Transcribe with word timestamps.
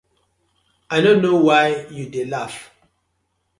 I 0.95 0.97
no 1.03 1.11
no 1.21 1.31
wai 1.47 1.69
yu 1.95 2.03
dey 2.13 2.25
laff. 2.31 2.53